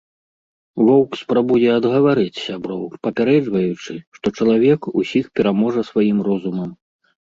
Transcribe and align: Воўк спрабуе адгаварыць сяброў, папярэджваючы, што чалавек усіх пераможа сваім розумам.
Воўк 0.85 1.11
спрабуе 1.23 1.67
адгаварыць 1.79 2.41
сяброў, 2.47 2.81
папярэджваючы, 3.07 3.93
што 4.19 4.27
чалавек 4.41 4.81
усіх 5.03 5.25
пераможа 5.41 5.81
сваім 5.91 6.17
розумам. 6.31 6.69